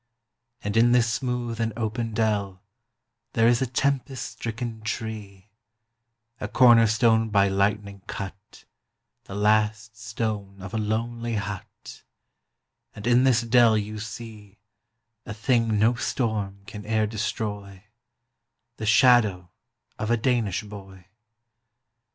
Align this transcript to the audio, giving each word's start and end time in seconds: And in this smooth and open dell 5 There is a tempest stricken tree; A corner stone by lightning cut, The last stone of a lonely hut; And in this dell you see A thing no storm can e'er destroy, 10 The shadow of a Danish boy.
And 0.63 0.75
in 0.75 0.93
this 0.93 1.07
smooth 1.13 1.59
and 1.59 1.73
open 1.77 2.15
dell 2.15 2.53
5 2.53 2.59
There 3.33 3.47
is 3.47 3.61
a 3.61 3.67
tempest 3.67 4.31
stricken 4.31 4.81
tree; 4.81 5.51
A 6.39 6.47
corner 6.47 6.87
stone 6.87 7.29
by 7.29 7.49
lightning 7.49 8.01
cut, 8.07 8.65
The 9.25 9.35
last 9.35 9.95
stone 9.95 10.59
of 10.59 10.73
a 10.73 10.79
lonely 10.79 11.35
hut; 11.35 12.03
And 12.95 13.05
in 13.05 13.25
this 13.25 13.41
dell 13.41 13.77
you 13.77 13.99
see 13.99 14.57
A 15.27 15.35
thing 15.35 15.77
no 15.77 15.93
storm 15.93 16.63
can 16.65 16.83
e'er 16.83 17.05
destroy, 17.05 17.69
10 17.83 17.83
The 18.77 18.85
shadow 18.87 19.51
of 19.99 20.09
a 20.09 20.17
Danish 20.17 20.63
boy. 20.63 21.09